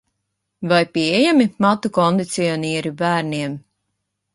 [0.71, 3.61] Vai pieejami matu kondicionieri bērniem?